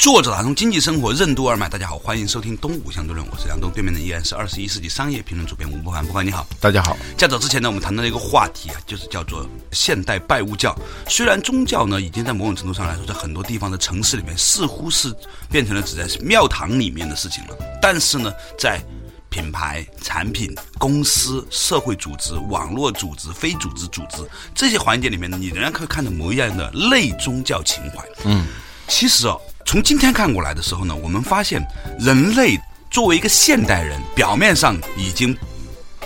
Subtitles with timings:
[0.00, 6.96] 作者打通经济生活任督二脉，大家好，欢迎收听东吴相对论，我是梁东，对面的依然是二十一世纪商业评论主编吴伯凡，伯凡你好，大家好。
[7.18, 10.74] 在走之前呢，我们谈到了一个话题啊，就是叫做现代拜物教。
[11.06, 15.14] 虽然宗教呢，已经在某种程度上来说，在很多地方的城市里面，似乎是
[15.50, 18.82] 变成了只在庙堂里面的事情了，但是呢，在
[19.28, 28.02] 品牌、产品、公司、社会组织、网络组织、非组织组织这些环节里面呢，你仍然可以看到某一样的类宗教情怀。
[28.24, 28.46] 嗯，
[28.88, 29.38] 其实哦。
[29.64, 31.64] 从今天看过来的时候呢，我们发现
[31.98, 32.58] 人类
[32.90, 35.36] 作为一个现代人，表面上已经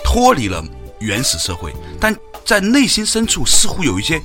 [0.03, 0.63] 脱离了
[0.99, 4.21] 原始社会，但在内心深处似乎有一些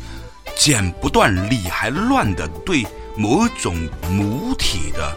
[0.56, 5.16] 剪不断、理还乱的对某种母体的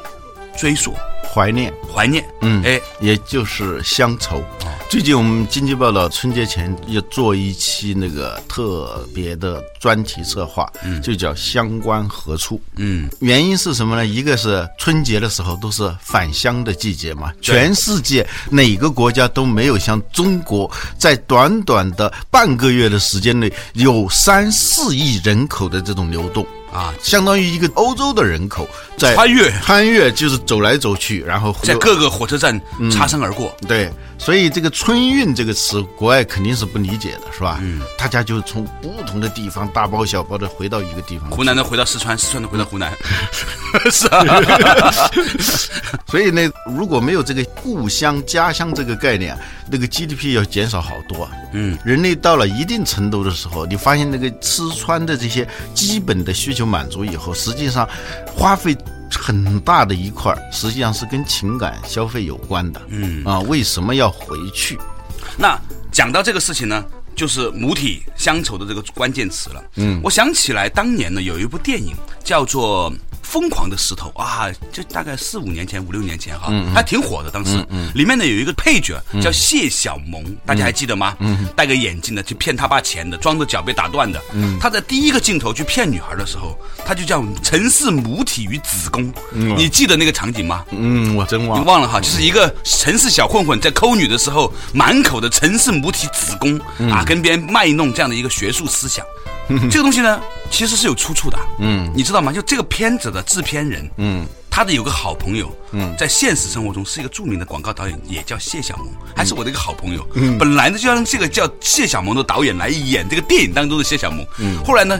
[0.57, 0.93] 追索、
[1.33, 2.23] 怀念、怀念。
[2.41, 4.43] 嗯，哎，也就是乡愁。
[4.87, 12.61] 最近我们经济报道春节前要做一期那个特别的专题策划，嗯，就叫“乡关何处”。
[12.77, 14.05] 嗯，原因是什么呢？
[14.05, 26.45] 一个是春节的时候都是返乡的季节嘛，全世界哪个国家都没有像中国在短短的半个月的时间内有三四亿人口的这种流动。
[26.73, 32.59] 啊，相当于一个欧洲的人口在穿越，穿越就是走来走去，然后在各个火车站
[32.91, 33.55] 擦身而过。
[33.67, 37.59] 对，所以这个“春运”这个词，国外肯定是不理解的，是吧？
[37.61, 42.91] 嗯，大家就从不同的地方大包小包的回到一个地方，湖南的回到四川，四川的回到湖南，
[43.91, 44.25] 是啊。
[46.09, 49.37] 所以呢，如果没有这个故乡、家乡这个概念，
[49.69, 51.29] 那个 GDP 要减少好多。
[51.53, 56.62] 嗯，人类到了一定程度的时候，你发现那个吃穿的这些基本的需求。
[56.65, 57.87] 满足以后，实际上
[58.35, 58.75] 花费
[59.11, 62.81] 很大的一块，实际上是跟情感消费有关的。
[62.89, 64.77] 嗯啊，为什么要回去？
[65.37, 65.59] 那
[65.91, 66.83] 讲到这个事情呢，
[67.15, 69.63] 就是母体乡愁的这个关键词了。
[69.75, 72.91] 嗯，我想起来当年呢，有一部电影叫做。
[73.23, 77.31] 疯狂的石头啊，就大概四五年前、五六年前哈，还挺火的。
[77.31, 81.17] 当时里面呢有一个配角叫谢小萌，大家还记得吗？
[81.55, 84.21] 戴个眼镜的去骗他爸钱的，装着脚被打断的。
[84.59, 89.11] 他在第一个镜头去骗女孩的时候，他就叫陈氏母体与子宫。
[89.31, 90.63] 你记得那个场景吗？
[90.71, 96.59] 嗯，我真忘你忘了哈，就是一个城市小混混在抠女的时候，满口的陈氏母体子宫
[96.91, 99.05] 啊，跟别人卖弄这样的一个学术思想。
[99.69, 101.37] 这个东西呢，其实是有出处的。
[101.59, 102.31] 嗯，你知道吗？
[102.31, 110.07] 就这个片子的制片人，嗯，他的有个好朋友，嗯，在现实生活中是一个著名的广告导演，也叫谢小萌，还是我的一个好朋友。
[110.13, 114.25] 嗯，本来呢就让这个叫谢小萌的导演来演这个电影当中的谢小萌。
[114.39, 114.99] 嗯，后来呢。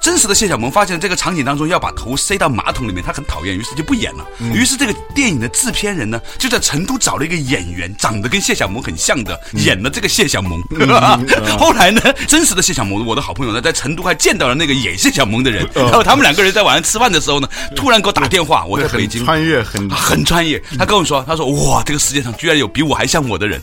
[0.00, 4.26] 真实的谢小萌发现这个场景当中要把头塞到马桶里面，他很讨厌，于是就不演了。
[4.54, 10.62] 于是这个电影的制片人呢，就在成都找了一个演员，长得跟谢小萌很像的，演了这个谢小萌。
[11.58, 15.68] 后来呢，真实的谢小萌，我的好朋友呢，在成都还见到了那个演谢小萌的人。
[15.74, 20.58] 然后他们两个人在晚上吃饭的时候呢，突然给我打电话，我在北京，穿越很 很穿越。
[20.78, 23.60] 他跟我说，他说哇，这个世界上居然有比我还像我的人。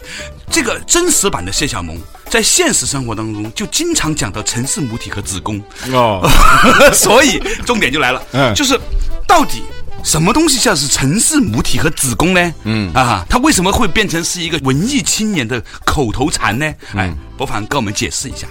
[0.52, 1.98] 这个真实版的谢小萌。
[2.36, 5.58] 在现实生活当中，就经常讲到城市母体和子宫。
[5.94, 6.30] 哦，
[6.92, 8.78] 所以重点就来了，嗯，就是
[9.26, 9.64] 到底
[10.04, 12.54] 什么东西像是城市母体和子宫呢？
[12.66, 12.92] 嗯。
[12.94, 16.74] 啊，它为什么会变成是一个文艺青年的口头禅呢？
[16.94, 18.46] 哎，不妨跟我们解释一下。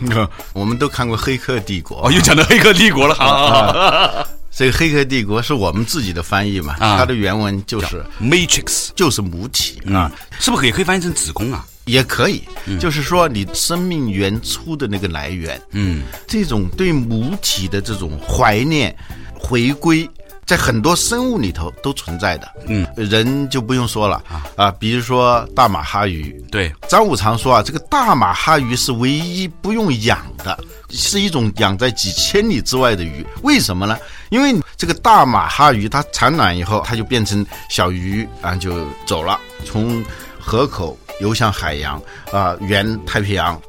[0.54, 6.74] 我们都看过《黑客帝国》，哦，又讲到《黑客帝国》了，好 这个《黑客帝国》是我们自己的翻译嘛？
[6.78, 11.66] 它的原文就是 Matrix，就是母体啊，是不是也可以翻译成子宫啊？
[11.86, 12.42] 也可以，
[12.80, 18.94] 就是说你生命原初的那个来源，嗯，这种对母体的这种怀念、
[19.38, 20.08] 回归，
[20.46, 24.46] 在很多生物里头都存在的，嗯，人就不用说了啊。
[24.56, 30.58] 啊，比如说大马哈鱼，对，张五常说啊，这个大马哈鱼是唯一不用养的，
[30.90, 33.98] 是一种养在几千里之外的鱼，为什么呢？
[34.30, 40.02] 因为这个大马哈鱼它产卵以后，它就变成小鱼，然后就走了，从
[40.40, 40.98] 河口。
[41.20, 42.00] 游向海洋
[42.32, 43.60] 啊，圆太平洋，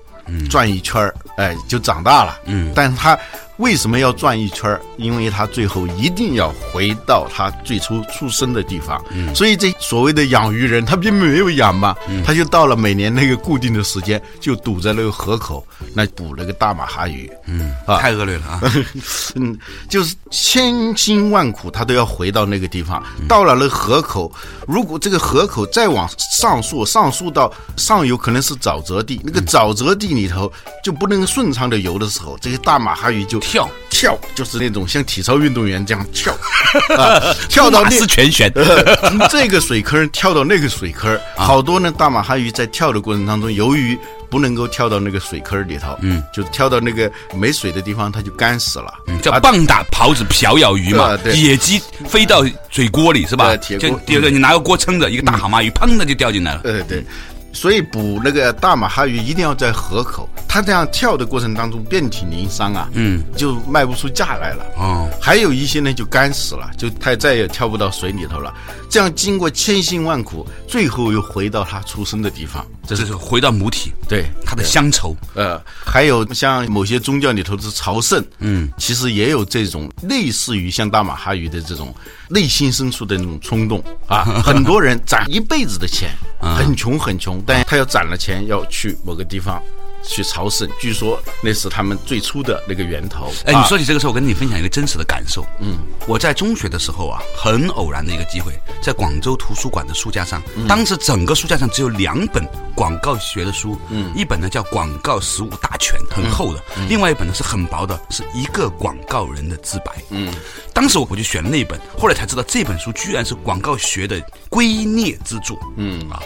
[0.49, 2.39] 转一圈儿，哎，就长大了。
[2.45, 3.17] 嗯，但是它
[3.57, 4.81] 为什么要转一圈儿？
[4.97, 9.01] 因为他最后一定要回到他最初出生的地方。
[9.11, 17.29] 嗯，所以这所谓的养鱼人，他并没有养嘛，他就到了每年那个固定的时间，就堵在那个河口，那捕那个大马哈鱼。
[17.47, 18.61] 嗯，啊，太恶劣了啊！
[19.35, 19.57] 嗯，
[19.89, 23.01] 就是千辛万苦，他都要回到那个地方。
[23.27, 24.31] 到了那个河口，
[24.67, 30.51] 如果这个河口再往上溯，上溯到上游可能是沼泽地，那个沼泽地里头
[30.83, 33.69] 就不能顺畅的游的时候，这些大马哈鱼就跳。
[33.89, 36.33] 跳，就是那种像体操运动员这样跳，
[36.97, 38.51] 啊、跳到马那是全旋。
[38.53, 43.97] 从这个水坑跳到那个水坑，好多呢大马哈鱼在跳的过程当中，由于
[44.29, 53.55] 不能够跳到那个水坑里头，嗯，就跳到那个没水的地方，它就干死了，叫棒打狍子瓢舀鱼嘛野鸡飞到水锅里是吧？
[53.55, 56.59] 铁锅就第二个你拿个锅撑着，一个大蛤蟆鱼砰的就掉进来了。
[56.63, 57.05] 对对，
[57.55, 64.65] 所以捕那个大马哈鱼一定要在河口，它这样跳的过程当中遍体鳞伤啊，嗯，就卖不出价来了。
[64.77, 68.53] 哦，还有一些呢就干死了，就它再也跳不到水里头了。
[68.89, 72.65] 这样经过千辛万苦，最后又回到它出生的地方。
[72.87, 75.15] 这是回到母体，对，它的乡愁。
[75.33, 81.93] 呃，还有像某些宗教里头的朝圣，嗯，其实也有这种类似于像大马哈鱼的这种
[82.29, 84.23] 内心深处的那种冲动啊。
[84.43, 89.61] 很多人攒一辈子的钱，很穷很穷，但他要攒了钱要去某个地方
[90.07, 93.31] 去朝圣，据说那是他们最初的那个源头。
[93.45, 95.45] 哎，你啊说起这个时候，我跟你分享一个真实的感受。
[95.59, 109.91] 嗯，我在中学的时候啊，很偶然的一个机会，在广州图书馆的书架上，当时整个书架上只有两本广告学的书，嗯，一本呢叫《广告实务大全》，很厚的；另外一本呢是很薄的，是一个广告人的自白。
[110.09, 110.33] 嗯，
[110.73, 115.57] 当时我我就选了那本，后来才知道这本书居然是广告学的圭臬之作。
[115.77, 116.21] 嗯啊。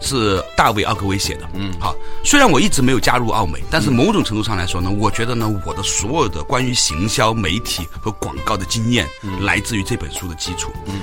[0.00, 1.48] 是大卫·奥克威写的。
[1.54, 1.94] 嗯，好，
[2.24, 9.06] 虽然我一直没有加入奥美，但是某种程度上来说呢，我觉得呢，我的所有的关于行销、媒体和广告的经验，
[9.40, 10.72] 来自于这本书的基础。
[10.86, 11.00] 嗯，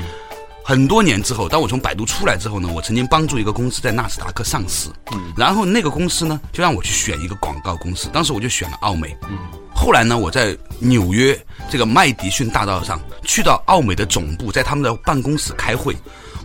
[0.64, 4.90] 很多年之后，当我从百度出来之后呢，我曾经帮助一个公司在纳斯达克上市。
[5.12, 9.16] 嗯，然后那个公司呢，就让我去选一个广告公司，当时我就选了奥美。
[9.30, 9.38] 嗯。
[9.80, 11.40] 后来呢，我在纽约
[11.70, 15.96] 这个麦迪逊大道上去到奥美的总部，在他们的办公室开会。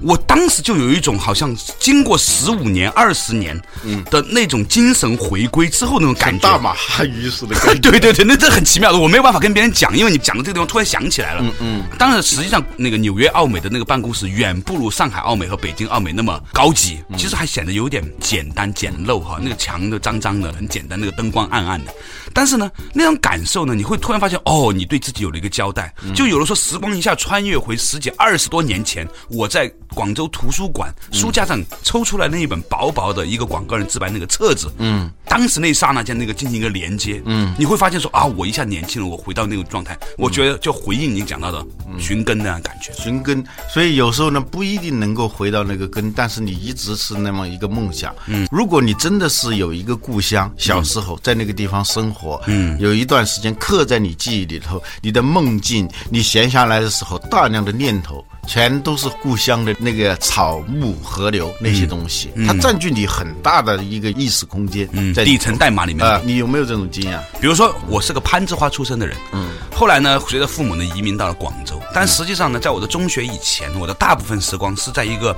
[0.02, 3.60] 我当时就有一种好像经过十五年、二十年
[4.10, 6.42] 的那种精神回归之后那种感觉。
[6.42, 7.80] 大马哈鱼似的感觉。
[7.90, 11.42] 对对对，那这很奇妙的，我没有办法跟别人讲，因为你讲的这个地方突然想起来了。
[11.42, 11.84] 嗯嗯。
[11.98, 19.38] 当然，实际上那个纽约奥美的那个办公室远不如上海奥美和北京奥美那么高级，其实还显得有点简单简陋哈。
[19.40, 21.92] 那个墙都脏脏的，很简单，那个灯光暗暗的。
[22.34, 41.64] 但是呢，那种感受呢，你会突然发现，哦，你对自己有了一个交代，就有的说时光一下穿越回十几二十多年前，我在广州图书馆书架上抽出来那一本薄薄的一个广告人自白那个册子，嗯，当时那一刹那间那个进行一个连接，嗯，你会发现说啊，我一下年轻了，我回到那种状态，我觉得就回应你讲到的
[41.98, 42.92] 寻根那样感觉。
[42.92, 48.14] 寻根，所以有时候呢不一定能够回到那个根，但是你一直是那么一个梦想。
[48.26, 58.24] 嗯，如果你真的是有一个故乡，小时候在那个地方生活，嗯，有一段时间刻在你记忆里头，你的梦境，你闲下来的时候，大量的念头。
[58.46, 66.04] 全都是故乡的那个草木、河流那些东西，它占据你很大的一个意识空间，嗯，在底层代码里面。
[66.06, 67.18] 啊、你有没有这种经验？
[67.40, 75.34] 比如说，我是个攀枝花出身的人，嗯，后来呢，随着父母呢移民到了广州，但实际上呢，在我的中学以前，我的大部分时光是在一个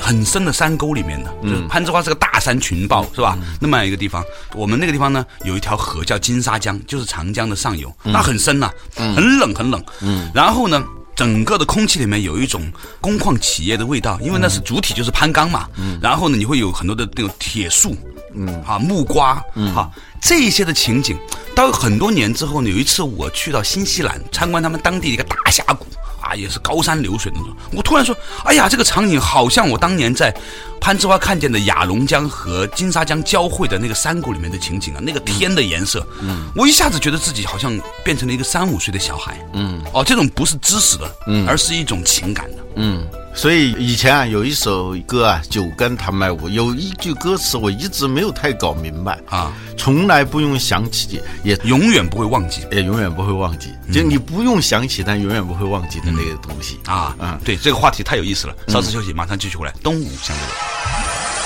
[0.00, 3.36] 很深的山沟里面的，就是攀枝花是个大山群豹，是吧？
[3.60, 4.24] 那么样一个地方，
[4.54, 10.82] 我们那个地方呢，有一条河叫金沙江，就是长江的上游，那很深呐、很冷很冷，嗯，然后呢。
[11.14, 12.70] 整个的空气里面有一种
[13.00, 17.96] 工矿企业的味道，因为那是主体就是攀钢嘛，嗯，然后呢，你会有很多的那种铁树，
[18.34, 19.90] 嗯，啊，木瓜，嗯，哈，
[20.20, 21.18] 这一些的情景，
[21.54, 25.86] 到很多年之后呢，有一次我去到新西兰参观他们当地的一个大峡谷，
[26.32, 30.34] 啊，也是高山流水那种，我突然说，哎呀，这个场景好像我当年在
[30.80, 60.52] 攀枝花看见的雅龙江和金沙江交汇的那个山谷里面的情景啊，那个天的颜色，嗯，我一下子觉得自己好像变成了一个三五岁的小孩，嗯，哦，这种不是知识的，嗯，而是一种情感的，嗯，所以以前啊有一首歌啊《酒干倘卖无》，有一句歌词我一直没有太搞明白啊，从来不用想起，也永远不会忘记也永远不会忘记，就你不用想起，但永远不会忘记的那个东西啊，嗯对，这个话题太有意思了，稍事休息，马上继续回来，东吴相对论。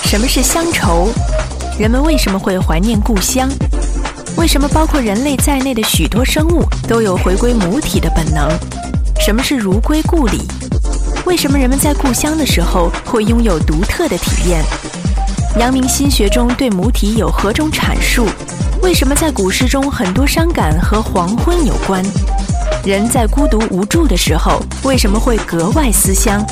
[0.04, 1.08] 什么是乡愁？
[1.78, 3.48] 人们为什么会怀念故乡？
[4.36, 8.50] 为什么包括人类在内的许多生物都有回归母体的本能？
[9.18, 10.42] 什么是如归故里？
[11.26, 14.64] 为什么人们在故乡的时候会拥有独特的体验？
[15.58, 18.26] 阳明心学中对母体有何种阐述？
[18.80, 22.00] 为什么在古诗中很多伤感和黄昏有关？
[22.84, 26.46] 人在孤独无助的时候，为什么会格外思乡？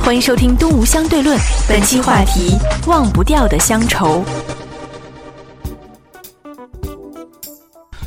[0.00, 1.36] 欢迎收听《东吴相对论》，
[1.68, 2.56] 本期话题：
[2.86, 4.24] 忘不掉的乡愁。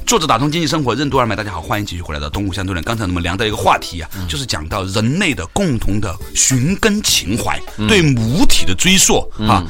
[0.08, 2.82] 作者打通经济生活任督二脉，大家好，欢迎继续回来到东吴相对论。
[2.82, 9.68] 刚才我们聊到一个话题啊，嗯就是讲到人类的共同的寻根情怀，对母体的追溯啊。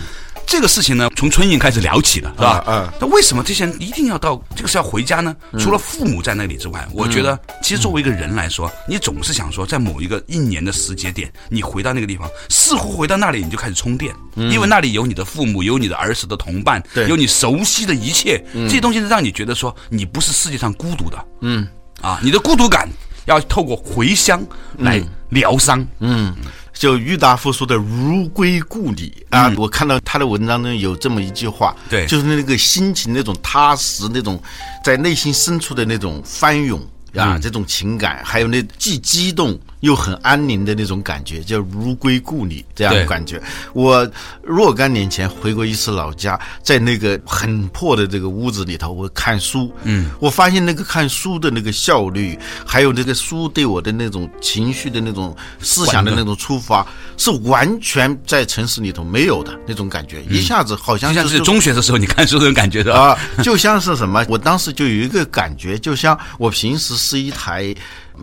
[0.48, 2.64] 这个事情呢，从春运开始聊起的，是吧？
[2.66, 2.94] 嗯啊。
[3.02, 5.36] 那为什么这些人一定要到这个是要回家呢？
[5.60, 17.10] 除了父母在那里之外，我觉得其实作为一个人来说，你总是想说，在某一个一年的时节点，你回到那个地方，似乎回到那里你就开始充电，因为那里有你的父母，有你的儿时的同伴，对。
[17.10, 21.68] 有你熟悉的一切，这些东西让你觉得说你不是世界上孤独的，嗯，
[22.02, 22.88] 啊，你的孤独感
[23.26, 24.42] 要透过回乡
[24.78, 26.34] 来疗伤，嗯，
[26.78, 32.06] 就郁达夫说的“如归故里”啊，我看到他的文章中有这么一句话，对。
[32.06, 34.42] 就是那个心情那种踏实，那种
[34.84, 36.80] 在内心深处的那种翻涌
[37.16, 43.42] 啊，这种情感，还有那既激动又很安宁的那种感觉，叫“如归故里”这样的感觉。
[43.74, 44.10] 我
[44.42, 56.86] 若干年前回过一次老家，在那个很破的这个屋子里头，我看书，嗯，我发现那个看书的那个效率，还有那个书对我的那种情绪的那种思想的那种触发，
[57.18, 63.00] 是完全在城市里头没有的那种感觉，一下子好像就像是中学的时候你看书那种感觉是吧？
[63.00, 64.26] 啊，就像是什么？
[64.28, 67.76] 我当时就有一个感觉，就像我平时是一台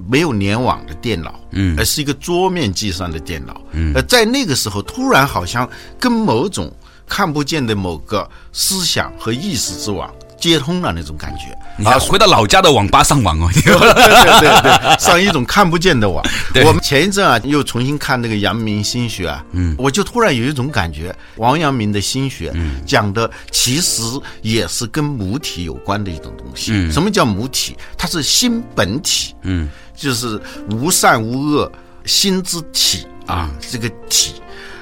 [0.09, 6.73] 没有联网的电脑，嗯，而是一个桌面计算的电脑，嗯，呃，在那个时候突然好像跟某种
[7.07, 11.57] 看不见的某个思想和意识之网接通了那种感觉。
[11.85, 16.25] 啊回到老家的网吧上网哦，对对对对，上一种看不见的网。
[16.65, 22.55] 我们前一阵啊，又重新看那个阳明心学啊，嗯，我就突然有一种感觉，王阳明的心学
[22.87, 24.03] 讲的其实
[24.43, 26.91] 也是跟母体有关的一种东西。
[26.93, 27.77] 什么叫母体？
[27.99, 31.71] 它是心本体，嗯，就是无善无恶，
[32.05, 34.35] 心之体啊，这个体，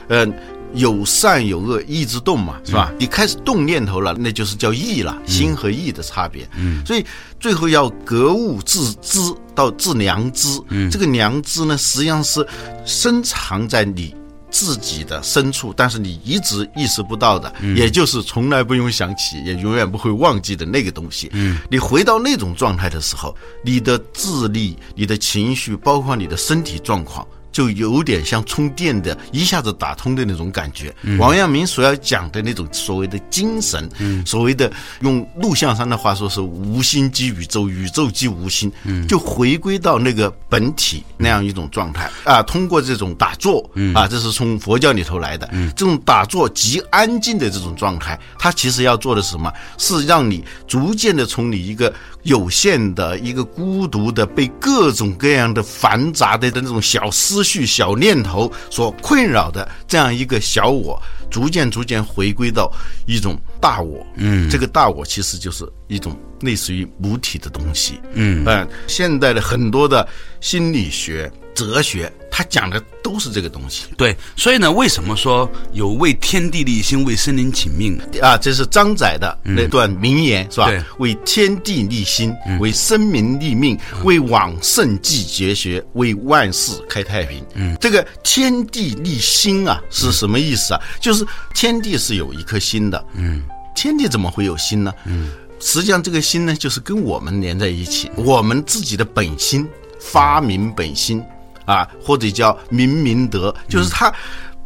[0.09, 0.33] 嗯、
[0.75, 2.93] 有善有恶，意之动嘛，是吧？
[2.99, 6.49] 你开始动念头了，那就是叫意了，心和意的差别。
[6.57, 7.05] 嗯，所以
[7.39, 9.21] 最后要格物致知
[9.55, 10.49] 到致良知。
[10.69, 12.47] 嗯，这个良知呢，实际上是
[12.85, 14.15] 深藏在你。
[14.53, 21.29] 自己的深处，但是你一直意识不到的，也就是从来不用想起，也永远不会忘记的那个东西。
[21.33, 27.27] 嗯，你回到那种状态的时候，你的智力、你的情绪，包括你的身体状况。
[27.53, 30.95] 就有点像充电的，一下子打通的那种感觉。
[31.19, 33.89] 王阳明所要讲的那种所谓的精神，
[34.25, 38.73] 所谓的用陆象山的话说是无心即宇宙，宇宙即无心，
[39.07, 42.11] 就回归到那个本体那样一种状态。
[42.25, 42.43] 啊。
[42.43, 43.63] 通过这种打坐
[43.95, 49.53] 啊，这是从佛教里头来的，这种打坐极安静的这种状态，它其实要做的是什么？
[49.79, 51.93] 是让你逐渐的从你一个
[52.23, 62.73] 有限的一个孤独的被各种各样的繁杂的那种小思绪、小念头所困扰的这样一个小我，逐渐逐渐回归到
[63.07, 64.07] 一种大我。
[64.17, 68.01] 嗯，这个大我其实就是一种类似于母体的东西。
[68.13, 70.07] 嗯，呃，现代的很多的
[70.41, 73.85] 心理学、哲学，它讲的都是这个东西。
[73.95, 78.01] 对，所以呢，为什么说有为天地立心，为生灵请命？
[78.23, 80.83] 啊，这是张载的那段名言，是吧对？
[80.99, 87.45] 为天地立心，为生民立命，为往圣继绝学，为万世开太平。
[87.53, 90.81] 嗯，这个天地立心啊，是什么意思啊？
[91.03, 93.05] 就是天地是有一颗心的。
[93.13, 93.43] 嗯，
[93.75, 94.91] 天地怎么会有心呢？
[95.05, 99.69] 嗯，实际上这个心呢，就是跟我们连在一起，我们自己的本心，
[100.01, 101.23] 发明本心
[101.65, 104.13] 啊，或者叫明明德，就是它。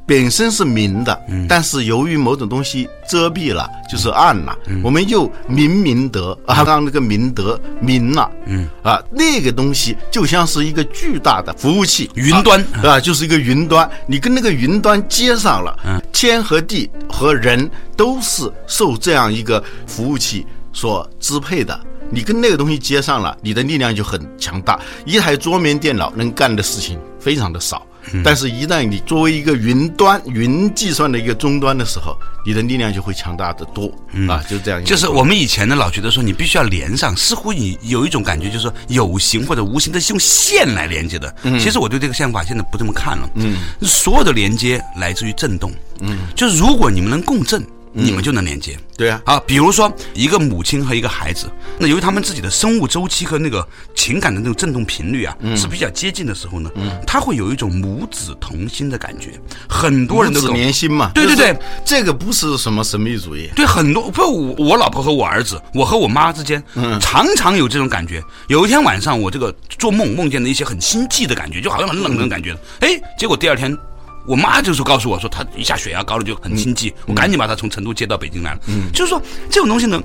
[0.08, 8.68] 本身是明的，但是由于某种东西遮蔽了，就是暗了，我们又明明德啊，让那个明德明了，嗯。
[8.84, 15.76] 啊，那个东西就像是一个巨大的服务器，云端啊啊，就是一个云端，你跟那个云端接上了，
[16.12, 21.76] 天和地和人都是受这样一个服务器所支配的。
[22.10, 24.80] 你跟那个东西接上了，你的力量就很强大。
[25.04, 27.84] 一台桌面电脑能干的事情非常的少，
[28.22, 33.86] 但是，一旦你作为一个云端、云计算的一个终端的时候，你的力量就会强大的多、
[34.28, 34.42] 啊！
[34.48, 41.34] 就这样，就是我们以前呢老觉得说你必须要连上，似乎你有一种感觉，就是说有形或者无形的是用线来连接的。
[41.58, 43.28] 其实我对这个想法现在不这么看了。
[43.34, 45.72] 嗯，所有的连接来自于震动。
[46.00, 47.64] 嗯，就是如果你们能共振。
[47.96, 48.78] 你们就能连接。
[48.96, 56.70] 对啊，啊，比如说一个母亲和一个孩子，那由于他们自己的生物周期和那个情感的那种振动频率啊、是比较接近的时候呢，
[57.06, 59.38] 他会有一种母子同心的感觉。
[59.68, 61.10] 很多人都母子连心嘛。
[61.14, 63.50] 对对对，这个不是什么神秘主义。
[63.56, 66.62] 对很多，不，我我老婆和我儿子，我和我妈之间，
[67.00, 68.22] 常常有这种感觉。
[68.48, 72.56] 有一天晚上，我这个做梦梦见了一些很心悸的感觉，就好像很冷的感觉。
[72.80, 73.76] 哎，结果第二天。
[74.26, 78.61] 我妈就是告诉我说，她一下血压高了就很心悸，我赶紧把她从成都接到北京来了。
[78.68, 80.02] 嗯就是说这种东西呢，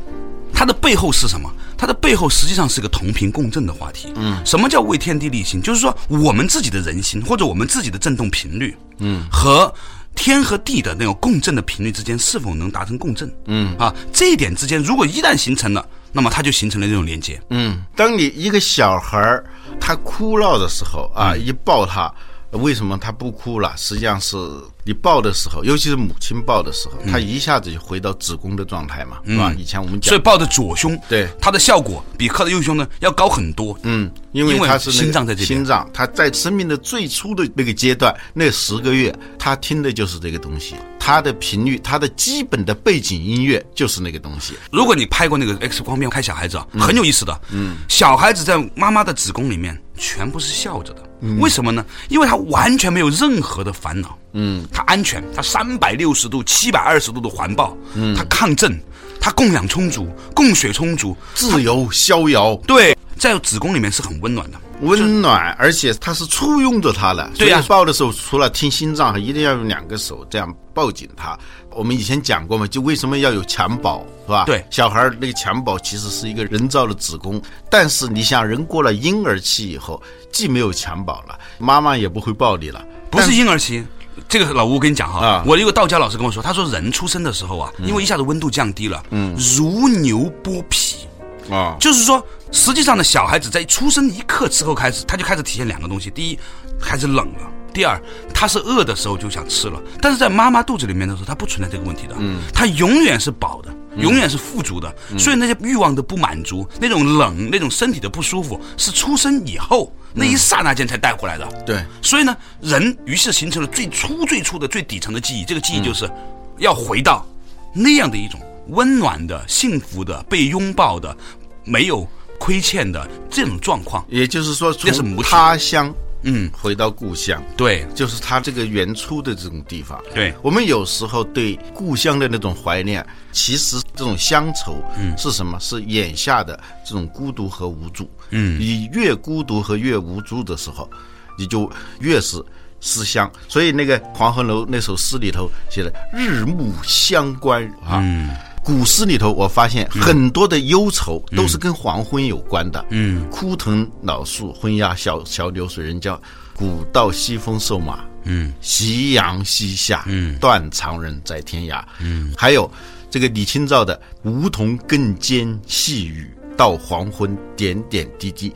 [0.53, 1.51] 它的背后是什么？
[1.77, 4.13] 它的背后实际上是个同频共振的话题。
[4.15, 5.61] 嗯，什么叫为天地立心？
[5.61, 9.73] 就是说我们自己的人心或者我们自己的振动频率，嗯，和
[10.13, 13.33] 天和地的那种共振的频率之间是否能达成共振？
[13.45, 17.41] 嗯，啊，这一点之间如果一旦形成了，那么它就形成了这种连接。
[17.49, 19.43] 嗯，当你一个小孩儿
[19.79, 22.13] 他哭闹的时候啊，一抱他，
[22.51, 23.73] 为什么他不哭了？
[23.77, 24.37] 实际上是
[24.83, 29.53] 你抱的时候，尤其是母亲抱的时候，他一下子就回到子宫的状态嘛，是吧？
[29.57, 33.77] 以前我们讲，所以抱的左胸，对它的效果比靠着右胸呢要高很多。
[33.83, 44.55] 嗯，因为因为他是心脏在这边心脏他在生命的最初的那个阶段，那十个月，他听的就是这个东西，他的频率，他的基本的背景音乐就是那个东西。
[44.71, 47.41] 如果你拍过那个 X 光片看小孩子啊，很有意思的。
[47.51, 51.03] 嗯，小孩子在妈妈的子宫里面全部是笑着的。
[51.39, 51.85] 为什么呢？
[52.09, 54.17] 因为他完全没有任何的烦恼。
[54.33, 58.81] 嗯，他安全，他三百六十度、七百二十度的环抱，嗯，他抗震，
[59.19, 64.57] 他供氧充足，供血充足，自由逍遥，对，在子宫里面是很温暖的。
[64.81, 67.29] 温暖，而且它是簇拥着他的。
[67.37, 71.37] 对呀所以抱的时候，除了听心脏，一定要用两个手这样抱紧他。
[71.75, 74.43] 我们以前讲过嘛，就为什么要有襁褓，是吧？
[74.45, 74.63] 对。
[74.69, 80.01] 小孩儿那个襁褓其实是一个人造的子宫，但是你想，人过了婴儿期以后，
[80.31, 83.83] 既没有襁褓了，妈妈也不会抱你了，不是婴儿期。
[84.27, 85.43] 这个老吴，我跟你讲哈，啊。
[85.47, 91.07] 我一个道家老师跟我说，他说人出生的时候啊，因为一下子温度降低了，嗯，如牛剥皮，
[91.49, 96.37] 啊，就是说，实际上呢，小孩子在出生一刻之后开始，他就开始体现两个东西：第一，
[96.79, 97.99] 开始冷了；第二，
[98.33, 99.81] 他是饿的时候就想吃了。
[100.01, 111.47] 但是在妈妈肚子里面的时候，他不存在这个问题的，嗯，他永远是饱的，永远是富足的，所以那些欲望的不满足，那种冷，那种身体的不舒服，是出生以后那一刹那间才带回来的。
[111.65, 116.09] 对，所以呢，人于是形成了最初最初的最底层的记忆，这个记忆就是
[116.57, 117.25] 要回到
[117.73, 121.15] 那样的一种温暖的、幸福的、被拥抱的、
[121.63, 124.05] 没有亏欠的这种状况。
[124.09, 127.43] 也就是说，从这是母他乡嗯，回到故乡。
[127.57, 130.01] 对就是他这个原初的这种地方。
[130.13, 135.59] 对我们有时候对故乡的那种怀念，其实这种乡愁，嗯，是什么？
[135.59, 138.09] 是眼下的这种孤独和无助。
[138.29, 140.89] 嗯，你越孤独和越无助的时候，
[141.37, 141.69] 你就
[141.99, 142.43] 越是
[142.79, 143.31] 思乡。
[143.47, 147.99] 所以那个黄鹤楼那首诗里头写的“日暮乡关”啊。
[148.01, 148.29] 嗯
[148.63, 152.85] 古诗里头，我发现很多的忧愁都是跟黄昏有关的。
[152.89, 156.19] 嗯，枯藤老树昏鸦小桥流水人家，
[156.55, 158.03] 古道西风瘦马。
[158.23, 160.03] 嗯，夕阳西下。
[160.07, 161.83] 嗯，断肠人在天涯。
[161.99, 162.69] 嗯，还有
[163.09, 168.53] 这个李清照的“梧桐更兼细雨，到黄昏点点滴滴”。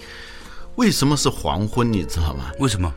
[0.75, 1.91] 为什么是黄昏？
[1.91, 2.51] 你知道吗？
[2.59, 2.93] 为什么？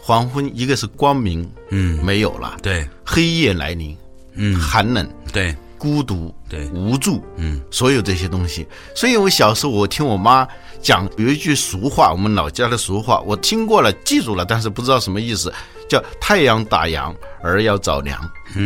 [0.00, 3.96] 黄昏一个是光明，嗯，没有了，对黑夜来临，
[4.32, 6.66] 嗯，寒冷，对孤独，对。
[6.68, 8.66] 无助，嗯，所有这些东西。
[8.94, 10.46] 所以我小时候我听我妈
[10.80, 15.52] 讲有一句俗话，我们老家的俗话，我听过了，记住了，但是不知道什么意思，
[15.88, 18.18] 叫“太阳打烊儿要着凉”，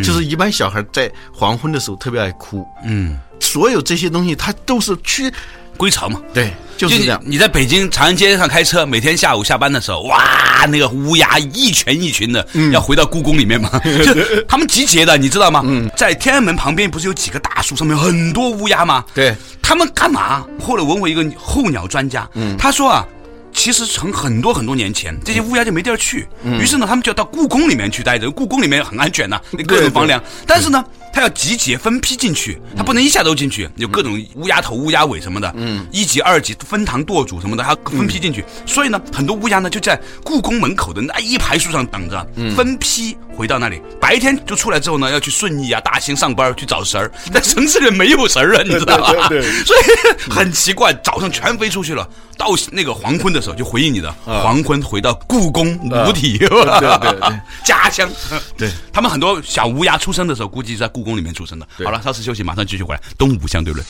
[0.05, 5.33] 就是一般小孩在黄昏的时候特别爱哭，嗯，所有这些东西他都是去
[5.77, 6.21] 归巢嘛。
[6.33, 7.21] 对，就是这样。
[7.25, 13.71] 你在北京长安街上开车，每天下午下班的时候，哇，那个乌鸦一群一群的，要回到故宫里面嘛，
[14.05, 14.15] 就
[14.49, 15.65] 他们集结的，你知道吗？
[15.97, 19.05] 在天安门旁边不是有几个大树，上面有很多乌鸦吗？
[19.15, 20.45] 对，他们干嘛？
[20.61, 23.07] 后来问我一个候鸟专家，他说啊。
[23.55, 28.31] 其实从很多很多年前，这些乌鸦就没地儿去，于是呢，他们就要到故宫里面去待着。
[28.31, 30.21] 故宫里面很安全呐、各种房梁。
[30.47, 30.83] 但是呢，
[31.13, 38.45] 它要集结分批进去，它不能一下都进去，有各种乌鸦头、乌鸦尾什么的，嗯，一级、二级分堂舵主什么的，他分批进去。
[38.67, 43.81] 所以呢，很多乌鸦呢就在故宫门口的那一排树上等着，分批回到那里。
[44.01, 49.29] 白天就出来之后呢，要去顺义啊、大兴上班去找食儿，在城市里没有食儿啊， 你知道吧？
[49.29, 58.09] 对对对所以很奇怪，早上全飞出去了，到那个黄昏的时候就回应你的，黄昏回到故宫母体，对对对 家乡。
[58.57, 61.67] 对他们很多小乌鸦出生的时候，估计是在故宫里面出生的。
[61.85, 63.01] 好了，稍事休息，马上继续回来。
[63.17, 63.85] 东吴相对论，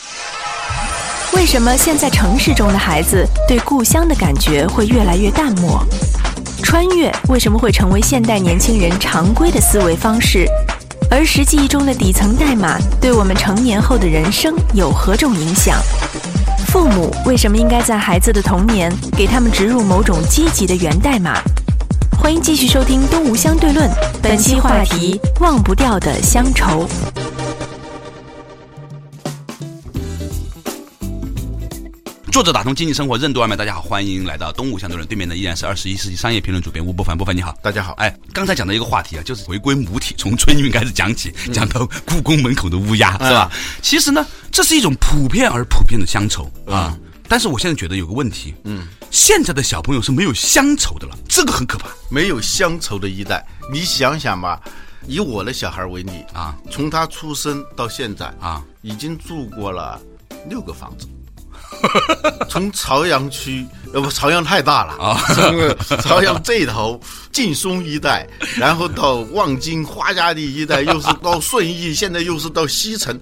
[1.35, 5.85] 为什么现在城市中的孩子对故乡的感觉会越来越淡漠？
[6.63, 10.47] 穿越为什么会成为现代年轻人常规的思维方式？
[11.11, 15.77] 儿时记忆中的底层代码，对我们成年后的人生有何种影响？
[16.69, 21.35] 父母为什么应该在孩子的童年给他们植入某种积极的源代码？
[22.19, 23.91] 欢迎继续收听《东吴相对论》，
[24.23, 26.89] 本期话题：忘不掉的乡愁。
[32.33, 35.07] 作者打通经济生活任督二脉，大家好，欢迎来到东吴相对论。
[35.07, 37.93] 对面的依然是二十一世纪商业评论主编吴伯凡，伯凡你好，大家好。
[37.99, 43.53] 哎，刚才讲的一个话题啊，就是回归母体，从春运开始讲起，讲到故宫门口的乌鸦，是吧？
[43.83, 46.99] 其实呢，这是一种普遍而普遍的乡愁啊。
[47.29, 51.91] 但是我现在觉得有个问题，嗯，现在的小朋友是没有乡愁的了，这个很可怕。
[52.09, 54.59] 没有乡愁的一代，你想想吧，
[55.07, 60.01] 以我的小孩为例啊，从他出生到现在啊，已经住过了
[60.49, 61.07] 六个房子。
[62.49, 73.19] 从朝阳区，呃不，朝阳太大了啊，从 朝阳这头劲松一带，然后到望京花家地一带，又是到顺义，现在又是到西城，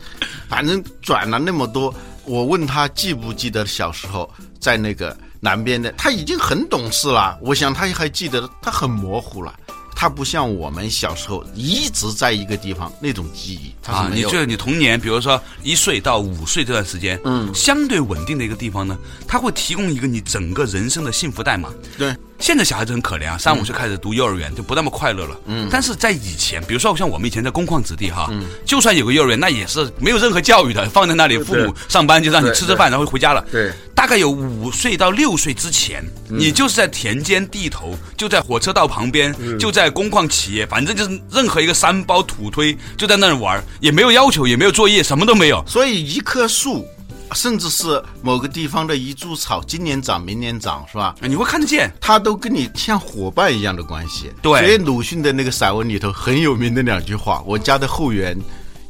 [0.49, 1.95] 反正转了那么多。
[2.25, 7.37] 我问他记不记得小时候在那个南边的，他已经很懂事了。
[7.41, 9.53] 我想他还记得，他很模糊了。
[10.01, 18.97] 他不像我们小时候一直在一个地方那种记忆，啊，你就你童年，比如说一岁到五岁这段时间，嗯，相对稳定的一个地方呢，
[19.29, 21.69] 它会提供一个你整个人生的幸福代码。
[21.99, 25.37] 对，现在小孩子很可怜啊，三五岁开始读幼儿园就不那么快乐了。
[25.47, 33.45] 嗯，但是在以前，比如说像我们以前在工矿子弟哈，嗯，就算有个幼儿园，那也是没有任何教育的，放在那里，父母上班就让你吃吃饭，然后回家了。
[33.53, 33.71] 对。
[33.95, 45.63] 大概有五岁到六岁之前，你就是在田间地头，就在火车道旁边，就在工矿企业，反正就是任何一个山包土堆，就在那里玩，也没有要求，也没有作业，什么都没有。
[45.67, 46.89] 所以一棵树，
[47.35, 51.15] 甚至是某个地方的一株草，今年长，明年长，是吧？
[51.21, 54.31] 你会看得见，它都跟你像伙伴一样的关系。
[54.43, 54.61] 对。
[54.61, 58.37] 所以鲁迅的那个散文里头很有名的两句话：我家的后园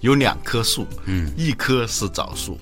[0.00, 2.58] 有两棵树，嗯，一棵是枣树，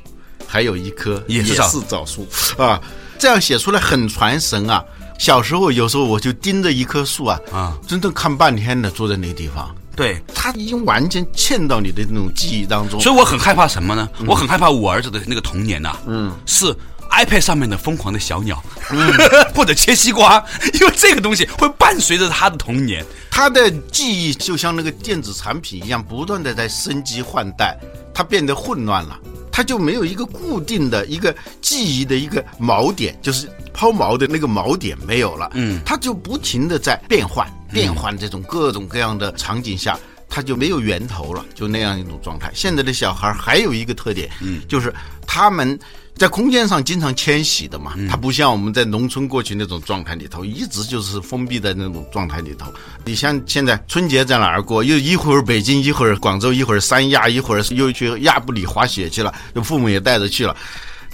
[0.47, 2.81] 还有一棵也是枣树啊。
[3.19, 4.85] 这样写出来很传神啊！
[5.19, 9.75] 小时候有时候我就盯着一棵树啊，啊，真的看半天的，坐在那个地方。
[9.99, 13.01] 对，他已经完全嵌到你的那种记忆当中。
[13.01, 14.09] 所以我很害怕什么呢？
[14.25, 16.73] 我很害怕我儿子的那个童年呐，嗯，是
[17.11, 19.13] iPad 上面的疯狂的小鸟，嗯
[19.53, 20.41] 或者切西瓜，
[20.81, 23.05] 因为这个东西会伴随着他的童年。
[23.29, 27.77] 他的记忆就像那个电子产品一样，不断的在升级换代，
[28.15, 29.19] 它变得混乱了。
[29.59, 35.51] 他就没有一个固定的一个记忆的一个锚点，就是抛锚的那个锚点没有了。
[35.55, 42.53] 嗯，他就不停的在变换，变换这种各种各样的场景下，他就没有源头了，就那样一种状态。
[42.55, 44.95] 现在的小孩还有一个特点，嗯，就是
[45.27, 45.77] 他们。
[46.19, 52.67] 在空间上经常迁徙的嘛，它不像我们在农村过去那种状态里头，一直就是封闭在那种状态里头。
[53.05, 54.83] 你像现在春节在哪儿过？
[54.83, 60.57] 又一会儿北京，一会儿广州，一会儿三亚，一会儿又去亚布里滑雪去了，父母也带着去了。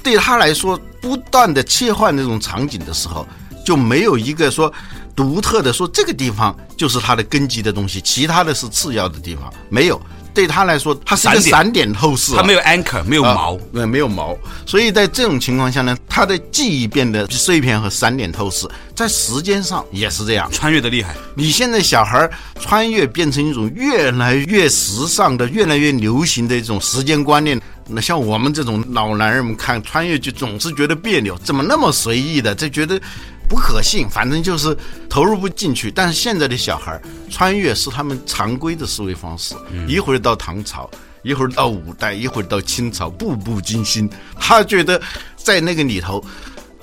[0.02, 3.26] 对他来说，不断的切换那种场景的时候，
[3.64, 4.72] 就没有一个说
[5.14, 10.00] 独特的说这个地方就是他的根基的东西，其他的是次要的地方，没有。
[10.34, 11.84] 对他来说，他是个散点。
[11.94, 18.66] 透视，他没有 anchor，没有毛，呃，没有毛，所以在这种情况下呢，他的记忆变得碎片和闪点透视，
[18.96, 21.14] 在时间上也是这样，穿越的厉害。
[21.36, 33.00] 你现在小孩穿越变成一种越来越时尚的、越来越流行的一种时间观念，那像我们这种老男人们看穿越剧总是觉得别扭，怎么那么随意的，就觉得。
[33.48, 34.76] 不可信，反正就是
[35.08, 35.90] 投入不进去。
[35.90, 39.54] 但是现在的小孩穿越是他们常规的思维方式，
[39.86, 40.90] 一会儿到唐朝，
[41.22, 44.08] 一会儿到五代，一会儿到清朝，步步惊心。
[44.38, 45.00] 他觉得
[45.36, 46.24] 在那个里头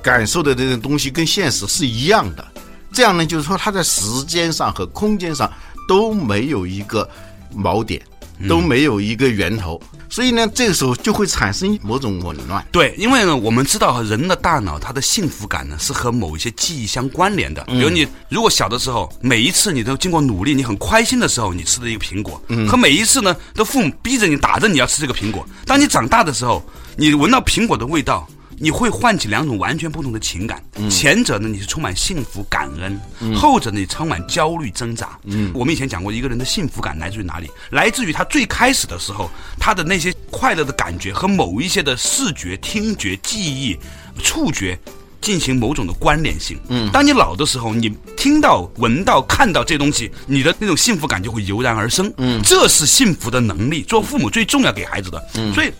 [0.02, 2.45] 感受的这种东西跟现实是一样的。
[2.93, 5.52] 这样呢，就是说他在时间上和空间上
[5.88, 7.10] 都没有一个
[7.56, 8.02] 锚点，
[8.47, 9.82] 都没有一个源头。
[10.10, 12.65] 所以呢，这个时候就会产生某种紊乱。
[12.69, 17.63] 对，因为呢，我们知道人的大脑，它的幸福感呢是和某一些记忆相关联的。
[17.63, 25.47] 比如你如果小的时候，每一次你都经过努力，你很开心的时候，你吃的一个苹果，和每一次呢，都父母逼着你打着你要吃这个苹果。
[25.65, 26.62] 当你长大的时候，
[26.97, 28.27] 你闻到苹果的味道。
[28.58, 35.18] 你会唤起两种完全不同的情感，前者呢你是充满幸福感恩，后者呢你充满焦虑挣扎。
[35.24, 37.50] 嗯，我们以前讲过，一个人的幸福感来自于哪里？
[37.72, 43.76] 来自于他最开始的时候，他的那些快乐的感觉和某一些的视觉、听觉、记忆、
[44.22, 44.78] 触觉
[45.20, 46.60] 进行某种的关联性。
[46.68, 52.14] 嗯，当你老的时候，你听到、闻到、看到这东西，你的那种幸福感就会油然而生。
[52.18, 55.24] 嗯，这是幸福的能力，做父母最重要给孩子的。
[55.36, 55.72] 嗯，所以。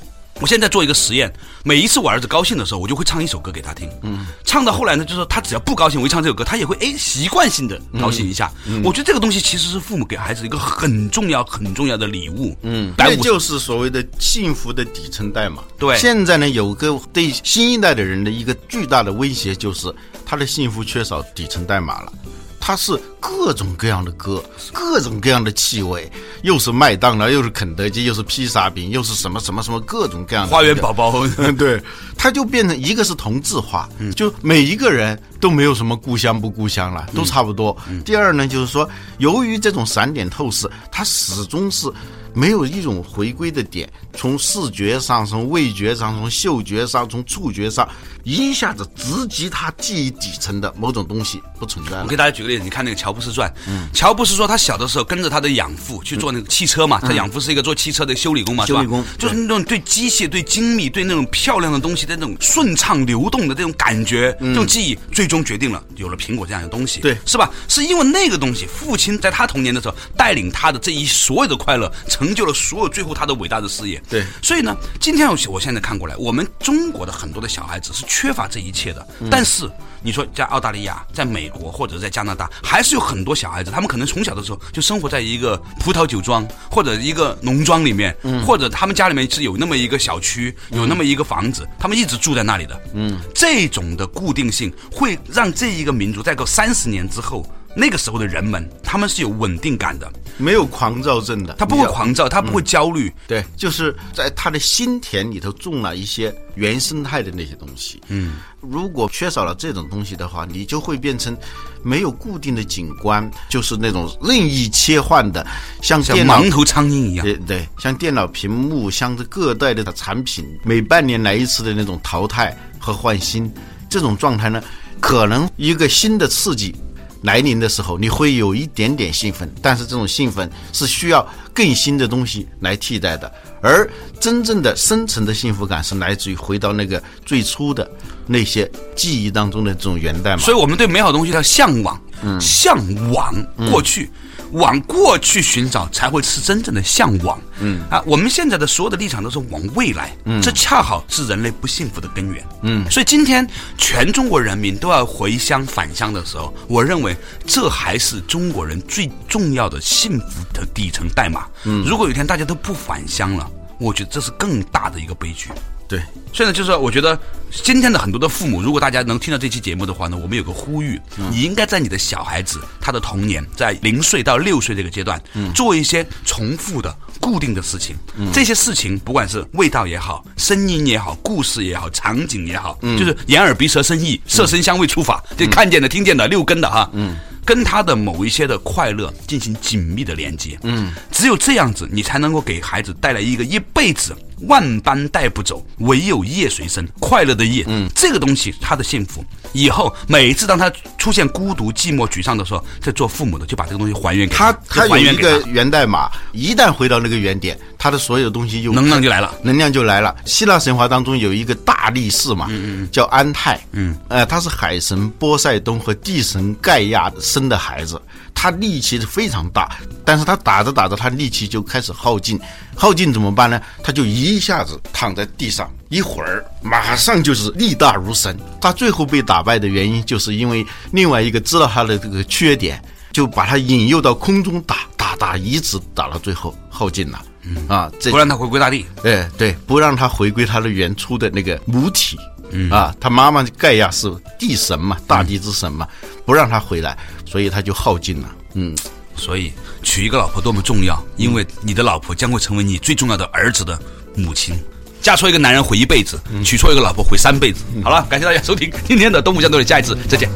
[0.42, 1.32] 我现在做一个实验，
[1.64, 3.88] 每一次我儿子高兴的时候，我就会唱一首歌给他听。
[4.02, 8.52] 嗯，唱到后来呢，就是他只要不高兴，我一唱这首歌，他也会哎习惯性的高兴一下。
[8.84, 12.58] 我觉得这个东西其实是父母给孩子一个很重要、很重要的礼物。
[12.64, 15.64] 嗯，这就是所谓的幸福的底层代码。
[15.78, 19.94] 对，现在呢，有个对新一代的人的一个巨大的威胁，就是
[20.26, 22.12] 他的幸福缺少底层代码了。
[22.62, 26.10] 它是各种各样的歌，各种各样的气味，
[26.44, 31.28] 又是麦当劳，又是肯德基，又是披萨饼，又是什么什么什么各种各样的花园宝宝。
[31.58, 31.82] 对，
[32.16, 37.76] 它就变成一个是同质化，就每一个人都没有什么故乡不故乡了，都差不多。
[38.06, 41.92] 第二呢，就是说，由于这种散点透视，它始终是。
[42.34, 47.88] 没有一种回归的点，从视觉上、从味觉上、从嗅觉上、从触觉上，
[48.24, 52.02] 一下子直击他记忆底层的某种东西不存在。
[52.02, 67.50] 我给大家举个例子，你看那个乔布斯传，嗯，乔布斯说他小的时候跟着他的养父去做那个汽车嘛，他养父是一个做汽车的修理工嘛，修理工就是那种对机械、对精密、对那种漂亮的东西的那种顺畅流动的这种感觉，这种记忆，最终决定了有了苹果这样的东西，对，是吧？
[67.68, 71.92] 是因为那个东西，父亲在他童年的时候带领他的这一所有的快乐。
[72.08, 74.02] 成就了所有最后他的伟大的事业。
[74.10, 79.08] 对，所以呢，今天我我现在看过来，我们中国的很多的小孩子是缺乏这一切的。
[79.30, 79.70] 但是
[80.02, 92.82] 你说在澳大利亚、在美国或者在加拿大，还是有很多小孩子，他们可能从小的时候就生活在一个葡萄酒庄或者一个农庄里面，或者他们家里面是有那么一个小区，有那么一个房子，他们一直住在那里的。
[92.94, 97.46] 嗯，这种的固定性会让这一个民族在个三十年之后。
[97.76, 101.56] 那个时候的人们，他们是有稳定感的，没有狂躁症的。
[101.58, 103.12] 他不会狂躁，他不会焦虑。
[103.28, 108.02] 对，就是在他的心田里头种了一些原生态的那些东西。
[108.10, 111.36] 嗯，如果缺少了这种东西的话，你就会变成
[111.82, 115.46] 没有固定的景观，就是那种任意切换的，
[115.82, 117.26] 像像盲头苍蝇一样。
[117.26, 123.50] 对对，像电脑屏幕，像这各代的产品，每半年来一次的那种淘汰和换新，
[123.90, 124.62] 这种状态呢，
[125.00, 126.76] 可能一个新的刺激。
[127.22, 133.32] 来临的时候，你会有一点点兴奋，但是这种兴奋是需要更新的东西来替代的，
[133.62, 137.90] 而真正的深层的幸福感是来自于回到那个最初的
[138.26, 140.42] 那些记忆当中的这种元代嘛。
[140.42, 142.78] 所以我们对美好东西的向往，嗯向
[143.12, 143.34] 往
[143.70, 144.10] 过去。
[144.52, 147.40] 往过去寻找，才会是真正的向往。
[147.60, 150.16] 嗯啊，我们现在的所有的立场都是往未来。
[150.26, 152.46] 嗯，这恰好是人类不幸福的根源。
[152.64, 161.46] 嗯，所以今天全中国人民都要回乡返乡的时候，我认为这还是中国人最重要的幸福的底层代码。
[161.66, 165.50] 嗯，如果有一天大家都不返乡了，我觉得这是更大的一个悲剧。
[165.92, 166.02] 对，
[166.32, 167.20] 现在就是我觉得
[167.52, 170.98] 今天的很多的父母，如果大家能听到这期节目的话呢，我们有个呼吁，
[171.30, 175.22] 你应该在你的小孩子他的童年，在零岁到六岁这个阶段，
[175.54, 177.94] 做一些重复的、固定的事情。
[178.32, 186.90] 这些事情不管是味道也好，声音也好，故事也好，场景也好，就是眼耳鼻舌身意，色身香味触法，就看见的、听见的、六根的哈。
[186.94, 187.18] 嗯。
[187.44, 194.16] 跟他的某一些的快乐进行紧密的连接，嗯，只有这样子，你才能够给孩子带来一个一辈子
[194.48, 199.24] 万般带不走，唯有业随身快乐的业，嗯，这个东西他的幸福，
[199.54, 210.16] 以后每一次当他出现孤独、寂寞、沮丧的时候，在做父母的就把这个东西还原给他，他有一个源代码，一旦回到那个原点，他的所有东西就能量就来了，能量就来了。
[210.26, 218.02] 希腊神话当中有一个大力士嘛，嗯嗯，叫安泰，嗯，呃，他是海神波塞冬和地神盖亚生的孩子，
[218.42, 222.40] 他力气是非常大，但是他打着打着，他力气就开始耗尽，
[222.76, 223.62] 耗尽怎么办呢？
[223.84, 228.36] 他就一下子躺在地上，一会儿马上就是力大如神。
[228.60, 237.22] 他最后被打败的原因，就是因为另外一个知道他的这个缺点，就把他引诱到空中打打打，一直打到最后耗尽了。
[237.44, 242.18] 嗯啊，不让他回归大地，哎对，不让他回归他的原初的那个母体，
[242.52, 245.88] 嗯啊，他妈妈盖亚是地神嘛，大地之神嘛，
[246.26, 248.30] 不让他回来，所以他就耗尽了。
[248.54, 248.76] 嗯，
[249.16, 253.80] 所以娶一个老婆多么重要，因为你的老婆将会成为你最重要的儿子的
[254.16, 254.56] 母亲。
[255.02, 257.64] 嫁错一个男人毁一辈子，娶错一个老婆毁三辈子。
[257.84, 260.30] 好了，感谢大家收听今天的东吴相对论，下一次再见。